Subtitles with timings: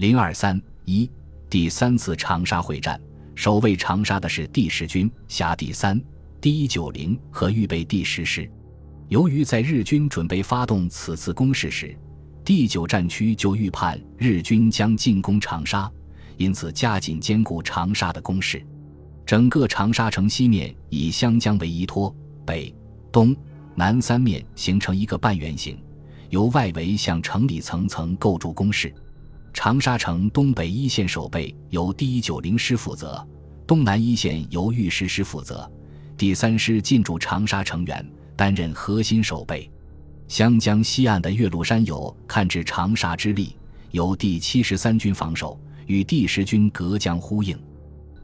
[0.00, 1.10] 零二三一
[1.50, 2.98] 第三次长沙会战，
[3.34, 6.02] 守卫长沙的是第十军辖第三、
[6.40, 8.50] 第一九零和预备第十师。
[9.08, 11.94] 由于在日军准备发动此次攻势时，
[12.42, 15.92] 第九战区就预判日军将进攻长沙，
[16.38, 18.66] 因此加紧兼顾长沙的攻势。
[19.26, 22.10] 整个长沙城西面以湘江为依托，
[22.46, 22.74] 北、
[23.12, 23.36] 东、
[23.74, 25.78] 南三面形成一个半圆形，
[26.30, 28.90] 由外围向城里层层构筑工事。
[29.52, 33.26] 长沙城东北一线守备由第一九零师负责，
[33.66, 35.70] 东南一线由御十师负责，
[36.16, 38.04] 第三师进驻长沙城垣。
[38.36, 39.70] 担任核心守备，
[40.26, 43.54] 湘江西岸的岳麓山有看至长沙之力，
[43.90, 47.54] 由第七十三军防守，与第十军隔江呼应。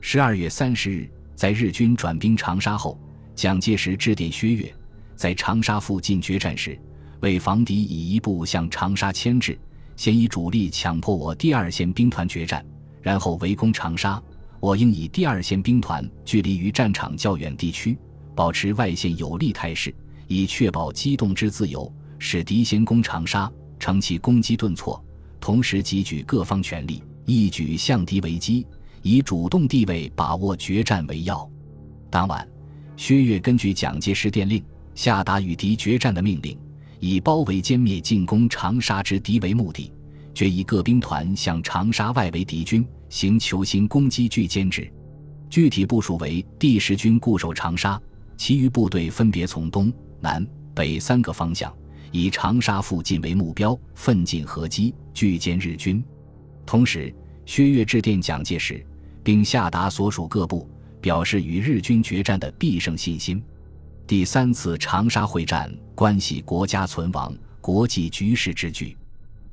[0.00, 2.98] 十二月三十日，在日军转兵长沙后，
[3.34, 4.74] 蒋介石致电薛岳，
[5.16, 6.80] 在长沙附近决战时，
[7.20, 9.58] 为防敌以一部向长沙牵制，
[9.96, 12.64] 先以主力强迫我第二线兵团决战，
[13.02, 14.22] 然后围攻长沙。
[14.60, 17.96] 我应以第二线兵团距离于战场较远地区，
[18.34, 19.94] 保持外线有利态势。
[20.28, 25.00] 以确保机动之自由，使敌先攻长沙，乘其攻击顿挫，
[25.40, 28.66] 同时集举各方全力，一举向敌为击，
[29.02, 31.48] 以主动地位把握决战为要。
[32.10, 32.46] 当晚，
[32.96, 34.64] 薛岳根据蒋介石电令，
[34.96, 36.58] 下达与敌决战的命令，
[37.00, 39.92] 以包围歼灭进攻长沙之敌为目的，
[40.34, 44.90] 决以各兵团向长沙外围敌军行球形攻击，拒歼之。
[45.48, 48.00] 具体部署为：第十军固守长沙，
[48.36, 49.92] 其余部队分别从东。
[50.20, 50.44] 南
[50.74, 51.72] 北三个方向，
[52.10, 56.02] 以长沙附近为目标，奋进合击，拒歼日军。
[56.64, 58.84] 同时，薛岳致电蒋介石，
[59.22, 60.68] 并下达所属各部，
[61.00, 63.40] 表示与日军决战的必胜信心。
[64.06, 68.96] 第三次长沙会战关系国家存亡、国际局势之举，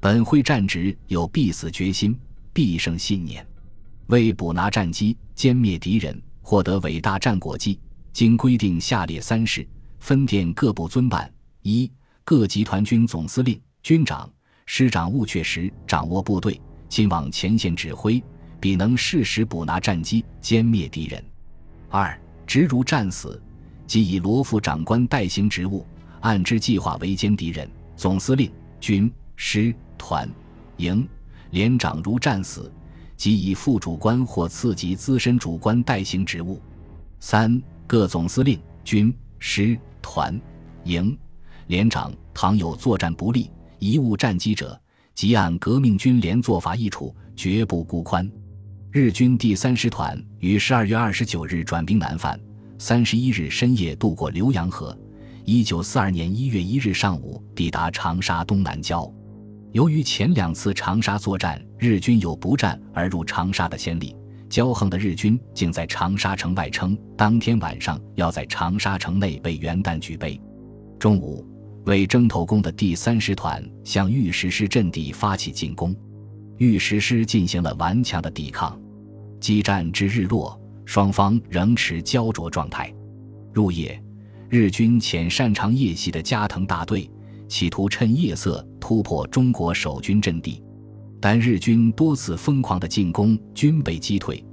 [0.00, 2.18] 本会战职有必死决心、
[2.52, 3.46] 必胜信念。
[4.08, 7.78] 为捕拿战机、歼灭敌人，获得伟大战果绩，
[8.12, 9.64] 经规定下列三事。
[10.00, 11.32] 分电各部遵办：
[11.62, 11.88] 一、
[12.24, 14.28] 各集团军总司令、军长、
[14.66, 18.20] 师长务确实掌握部队，亲往前线指挥，
[18.58, 21.22] 必能适时捕拿战机，歼灭敌人；
[21.88, 23.40] 二、直如战死，
[23.90, 25.84] 即以罗副长官代行职务，
[26.20, 27.68] 按之计划围歼敌人。
[27.96, 30.30] 总司令、军、师、团、
[30.76, 31.04] 营、
[31.50, 32.72] 连长如战死，
[33.16, 36.62] 即以副主官或次级资深主官代行职务。
[37.18, 39.76] 三、各总司令、军、师。
[40.00, 40.40] 团、
[40.84, 41.18] 营、
[41.66, 44.80] 连长倘有作战不利、贻误战机者，
[45.16, 48.30] 即按革命军连做法一处，绝不顾宽。
[48.92, 52.40] 日军第三师团于十二月二十九日转兵南犯，
[52.82, 54.98] 三十一日深夜渡过浏阳河，
[55.44, 59.06] 一九四二年一月一日上午抵达长沙东南郊。
[59.72, 64.16] 由于前两次长沙作战，日军有不战而入长沙的先例。
[64.48, 70.40] 骄横的日军竟在长沙城外称，当天晚上要在长沙城内为元旦举杯。
[70.98, 71.46] 中午，
[71.84, 75.94] 为征头功的第三师团向玉石师阵地发起进攻，
[76.56, 78.80] 玉石师进行了顽强的抵抗。
[79.38, 80.58] 激战至日落，
[80.90, 82.92] 双方仍持焦灼状态。
[83.54, 84.02] 入夜，
[84.48, 87.08] 日军遣擅长夜袭的加藤大队，
[87.46, 90.60] 企图趁夜色突破中国守军阵地。
[91.20, 94.44] 但日军多次疯狂的进攻均被击退，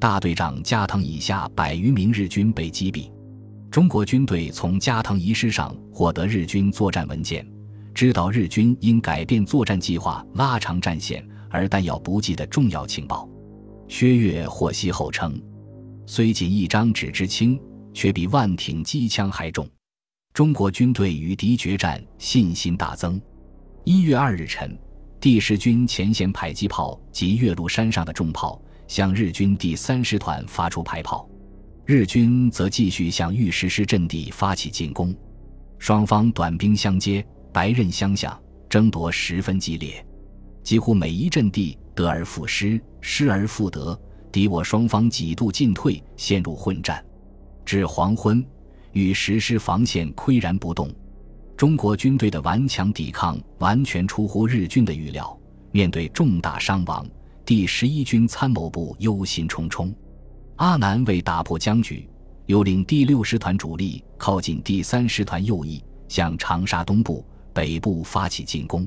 [0.00, 3.08] 大队长加藤以下百余名日军被击毙。
[3.70, 7.46] 中国军队从加藤遗师上获得日军作战文件，
[7.94, 13.28] 知道日军因改变作战计划、拉长战线而弹药不济的重要情报。
[13.86, 15.40] 薛岳获悉后称
[16.06, 17.60] ：“虽仅一张纸之轻，
[17.92, 19.68] 却比万挺机枪还重。”
[20.34, 23.20] 中国军队与敌决战信心大增。
[23.84, 24.76] 一月二日晨。
[25.20, 31.26] 第十军前线迫击炮及岳麓山上的重炮向日军第三师团发出排炮，
[31.86, 35.16] 日军则继续向玉石师阵地发起进攻，
[35.78, 38.38] 双方短兵相接，白刃相向，
[38.68, 40.04] 争夺十分激烈，
[40.62, 43.98] 几乎每一阵地得而复失，失而复得，
[44.34, 47.00] 敌我双方几度进退，陷入混战。
[47.64, 48.44] 至黄昏，
[48.90, 50.92] 玉石师防线岿然不动。
[51.56, 55.38] 中国军队的顽强抵抗完全出乎日军的预料。
[55.70, 57.06] 面对重大伤亡，
[57.46, 59.94] 第十一军参谋部忧心忡忡。
[60.56, 62.08] 阿南为打破僵局，
[62.46, 68.84] 又令第六师团主力靠近第三师团右翼，向长沙东部、北部发起进攻。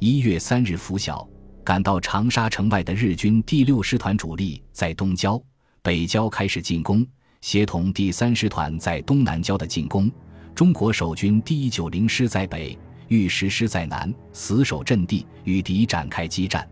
[0.00, 1.24] 一月三日拂晓，
[1.64, 5.40] 赶到长沙城外的日军第六师团主力在东郊、
[5.80, 7.06] 北郊开始进攻，
[7.40, 10.10] 协同第三师团在东南郊的进攻。
[10.56, 12.76] 中国守军第一九零师在北，
[13.06, 16.68] 玉石师在南，死守阵地，与敌展开激战。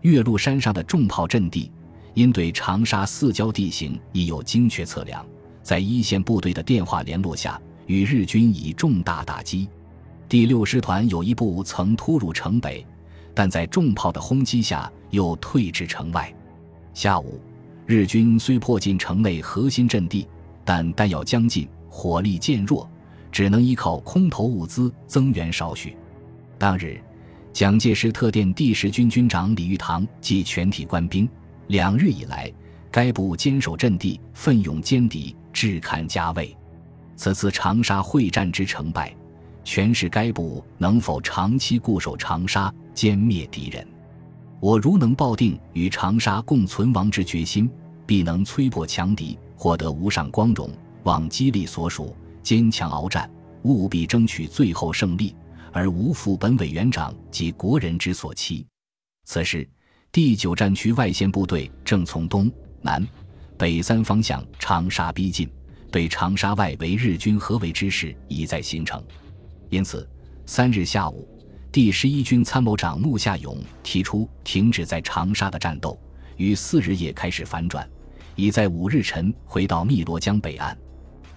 [0.00, 1.70] 岳麓山上的重炮阵地，
[2.12, 5.24] 因对长沙四郊地形已有精确测量，
[5.62, 9.68] 在一线部队的电话联络下，与日军以重大打击。
[10.28, 12.84] 第六师团有一部曾突入城北，
[13.34, 16.32] 但在重炮的轰击下又退至城外。
[16.94, 17.40] 下午，
[17.86, 20.26] 日军虽迫近城内核心阵地，
[20.64, 22.88] 但弹药将尽，火力渐弱，
[23.32, 25.96] 只能依靠空投物资增援少许。
[26.58, 27.00] 当日。
[27.52, 31.28] 蒋介石特电第十军军长李玉堂及全体官兵，
[31.68, 32.52] 两日以来，
[32.90, 36.52] 该部坚守阵地，奋勇歼敌，至堪嘉慰。
[37.14, 39.14] 此次长沙会战之成败，
[39.62, 43.86] 全是该部能否长期固守长沙，歼灭敌人。
[44.60, 47.70] 我如能抱定与长沙共存亡之决心，
[48.06, 50.70] 必能摧破强敌，获得无上光荣。
[51.02, 53.30] 望激励所属，坚强鏖战，
[53.64, 55.34] 务必争取最后胜利。
[55.70, 58.64] 而无负本委员长及国人之所期。
[59.24, 59.68] 此时，
[60.12, 62.50] 第九战区外线部队正从东
[62.80, 63.04] 南
[63.58, 65.50] 北三方向长沙逼近，
[65.90, 69.02] 对长沙外围日军合围之势已在形成。
[69.68, 70.08] 因此，
[70.46, 71.28] 三日下午，
[71.74, 75.98] 第十一军参谋长穆夏勇提出停止在长沙的战斗，
[76.36, 77.84] 于四日夜开始反转，
[78.36, 80.78] 已在五日晨回到汨罗江北岸。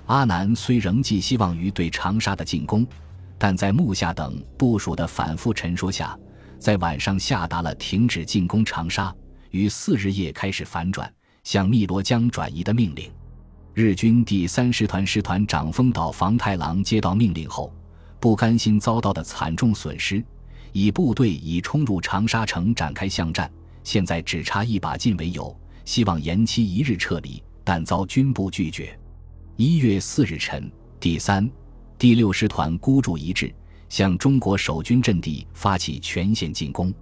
[0.06, 2.86] 阿南虽仍寄希望于对长沙的进攻。
[3.40, 6.16] 但在木下等部署的反复陈说下，
[6.60, 9.12] 在晚上下达了停止进攻长沙，
[9.50, 11.12] 于四日夜开始反转，
[11.44, 13.12] 向汨罗江转移的命令。
[13.74, 17.74] 日军第三师团师团长丰岛房太郎接到命令后，
[18.20, 20.24] 不甘心遭到的惨重损失，
[20.72, 23.52] 以部队已冲入长沙城展开巷战，
[23.84, 25.56] 现在只差一把劲为由，
[25.86, 28.98] 希望延期一日撤离，但遭军部拒绝。
[29.56, 31.50] 一月四日晨，第三。
[32.00, 33.52] 第六师团孤注一掷，
[33.90, 36.94] 向中国守军阵地发起全线进攻。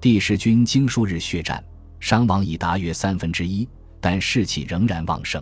[0.00, 1.62] 第十军经数日血战，
[2.00, 3.68] 伤亡已达约三分之一，
[4.00, 5.40] 但士气仍然旺盛。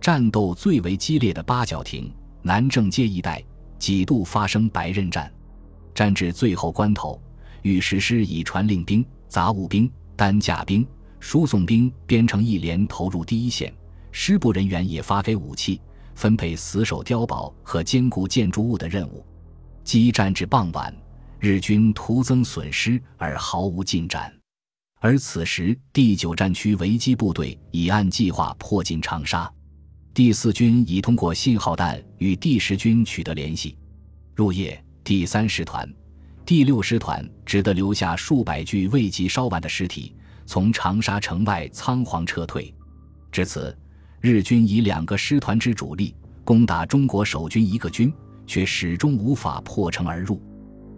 [0.00, 2.10] 战斗最为激烈的八角亭、
[2.40, 3.44] 南正街一带，
[3.82, 5.28] 几度发生白刃战。
[5.92, 7.20] 战至最后关头，
[7.62, 10.86] 御史师以传令兵、杂物兵、担架兵、
[11.18, 13.74] 输送兵编成一连投入第一线，
[14.12, 15.80] 师部人员也发给武器。
[16.14, 19.26] 分配死守碉堡和坚固建筑物的任务，
[19.82, 20.94] 激战至傍晚，
[21.40, 24.32] 日军徒增损失而毫无进展。
[25.00, 29.52] 而此时，第九战区围击部队已按计划迫近长沙，
[30.14, 33.76] 第四军已通过信号弹与第十军取得联系。
[34.34, 35.90] 入夜，第三师团、
[36.44, 40.14] 第六师团只得留下数百具未及烧完的尸体，
[40.44, 42.72] 从长沙城外仓皇撤退。
[43.30, 43.76] 至此。
[44.20, 48.14] 日军以两个师团之主力攻打中国守军一个军，
[48.46, 50.40] 却始终无法破城而入。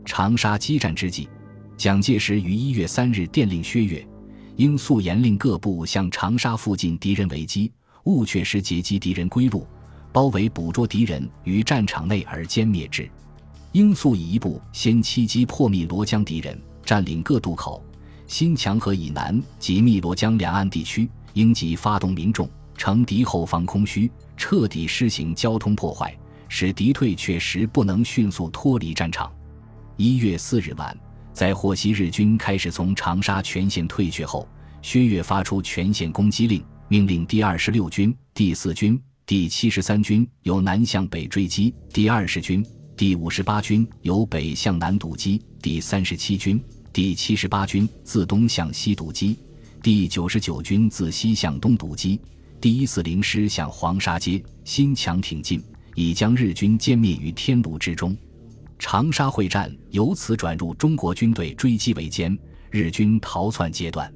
[0.05, 1.27] 长沙激战之际，
[1.75, 4.07] 蒋介石于一月三日电令薛岳，
[4.57, 7.73] 应速严令各部向长沙附近敌人围击，
[8.05, 9.67] 务确实截击敌人归路，
[10.13, 13.09] 包围捕捉敌人于战场内而歼灭之。
[13.73, 17.85] 应速以一部先期击破汨罗江敌人，占领各渡口、
[18.27, 22.49] 新墙河以南及汨罗江两岸地区，应即发动民众。
[22.77, 26.17] 乘敌后方空虚，彻底施行交通破坏，
[26.49, 29.33] 使敌退却时不能迅速脱离战场。
[29.97, 30.97] 一月四日晚，
[31.33, 34.47] 在获悉日军开始从长沙全线退却后，
[34.83, 36.63] 薛岳发出全线攻击令，
[36.95, 42.65] 命令第二十六军、第四军、第七十三军由南向北追击，第二十军、
[42.97, 49.37] 第五十八军由北向南堵击，第三十七军、第七十八军自东向西堵击，
[49.83, 52.21] 第九十九军自西向东堵击。
[52.61, 55.61] 第一四零师向黄沙街、新墙挺进，
[55.97, 58.17] 已将日军歼灭于天炉之中。
[58.79, 62.39] 长沙会战由此转入中国军队追击围歼、
[62.71, 64.09] 日军逃窜阶段。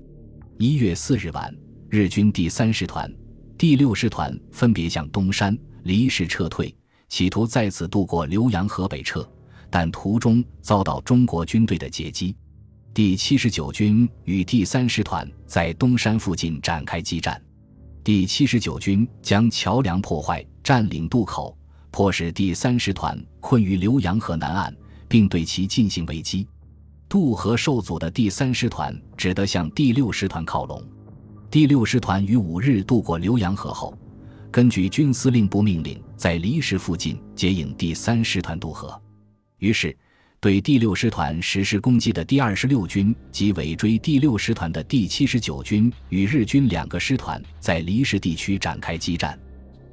[0.59, 1.53] 一月四日晚，
[1.91, 3.11] 日军第三师团、
[3.57, 6.75] 第六师团分别向东山、离石撤退，
[7.09, 9.27] 企图在此渡过浏阳河北撤，
[9.71, 12.37] 但途中遭到中国军队的截击。
[12.93, 17.41] 第七十九军与第三师团在东山附近展开激战。
[18.05, 21.57] 第七十九军将桥梁破坏，占领渡口，
[21.91, 24.77] 迫使第三师团困于浏阳河南岸，
[25.09, 26.47] 并对其进行围击。
[27.09, 30.83] 渡河受阻的第三师团只得向第六师团靠拢。
[31.51, 33.97] 第六师团于五日渡过浏阳河后，
[34.51, 39.01] 根据军司令部命令，在离石附近接应第三师团渡河。
[39.59, 39.97] 于是。
[40.41, 49.37] 对第六师团实施攻击的第二十六军及尾追第六师团的第七十九军与日军两个师团在离石地区展开激战。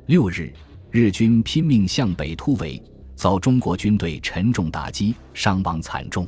[0.06, 0.54] 六日，
[0.92, 2.80] 日军拼命向北突围，
[3.16, 6.28] 遭中国军队沉重打击，伤亡惨重。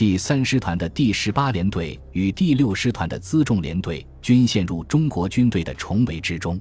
[0.00, 6.58] 第三师团的第十八联队与第六师团的辎重联队均陷入中国军队的重围之中，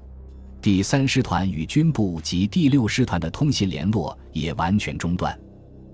[0.62, 5.40] 第三师团与军部及第六师团的通信联络也完全中断。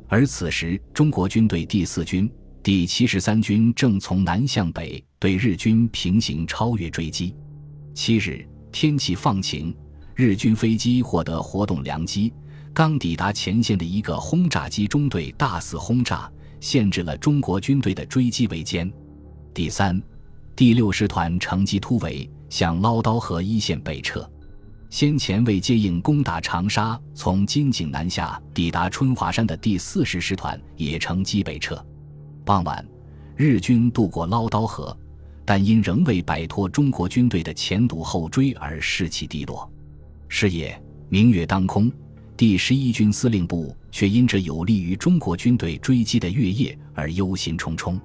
[0.08, 2.28] 而此时，中国军队第四军、
[2.64, 7.36] 第七十三军正从南向北对日军平行超越追击。
[7.94, 9.72] 七日，天气放晴，
[10.16, 12.34] 日军飞机获得活动良机，
[12.74, 16.28] 刚抵达前线的一个轰炸机中队大肆轰炸，
[16.66, 18.92] 限制了中国军队的追击围歼。
[19.54, 20.02] 第三、
[20.56, 24.28] 第六师团乘机突围，向捞刀河一线北撤。
[24.90, 31.80] 先前为接应攻打长沙，从金井南下抵达春华山的第四十师团也乘机北撤。
[32.44, 32.84] 傍晚，
[33.36, 34.98] 日军渡过捞刀河，
[35.46, 39.72] 但因仍未摆脱中国军队的前堵后追而士气低落。
[40.28, 41.92] 是夜，明月当空，
[42.38, 47.98] 第十一军司令部却因这有利于中国军队追击的月夜而忧心忡忡。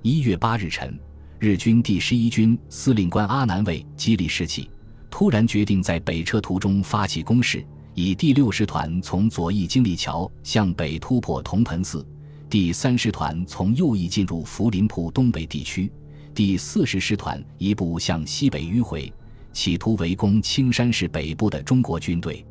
[0.00, 0.96] 一月八日晨，
[1.40, 4.70] 日军第十一军司令官阿南为激励士气。
[5.10, 12.06] 突然决定在北撤途中发起攻势，以第六师团从左翼金立桥向北突破铜盆寺，
[12.48, 15.90] 第三师团从右翼进入福林铺东北地区，
[16.32, 19.12] 第四十师团一部向西北迂回，
[19.52, 22.44] 企图围攻青山市北部的中国军队。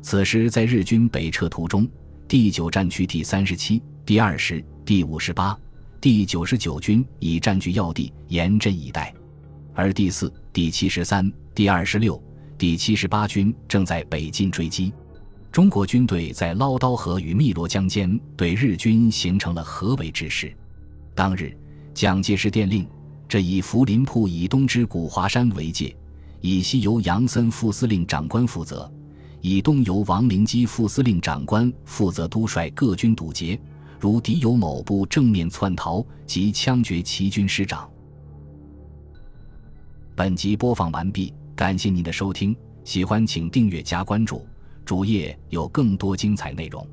[0.00, 1.86] 此时，在日军北撤途中，
[2.26, 5.58] 第九战区第三十七、第二十、第五十八、
[6.00, 9.12] 第九十九军已占据要地，严阵以待。
[9.74, 12.20] 而第四、第七十三、第二十六、
[12.56, 14.92] 第七十八军正在北进追击，
[15.52, 20.52] 中国军队在捞刀河与汨罗江间对日军形成了合围之势。
[21.14, 21.56] 当日，
[21.92, 22.88] 蒋介石电令：
[23.28, 25.94] 这以福林铺以东之古华山为界，
[26.40, 28.90] 以西由杨森副司令长官负责，
[29.40, 33.58] 以东由王灵基副司令长官负责督率各军堵截。
[34.00, 37.90] 如敌有某部正面窜逃，即枪决其军师长。
[40.14, 44.46] 本集播放完毕，感谢您的收听，喜欢请订阅加关注，
[44.84, 46.86] 主页有更多精彩内容。